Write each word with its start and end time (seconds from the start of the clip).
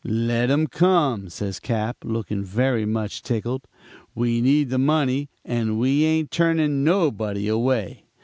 "'Let 0.03 0.49
'em 0.49 0.65
come,' 0.65 1.29
says 1.29 1.59
Cap., 1.59 1.97
looking 2.03 2.43
very 2.43 2.87
much 2.87 3.21
tickled. 3.21 3.67
'We 4.15 4.41
need 4.41 4.71
the 4.71 4.79
money 4.79 5.29
and 5.45 5.77
we 5.77 6.05
ain't 6.05 6.31
turning 6.31 6.83
nobody 6.83 7.47
away. 7.47 8.05